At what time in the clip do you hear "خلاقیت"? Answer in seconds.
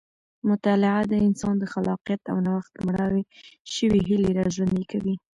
1.73-2.21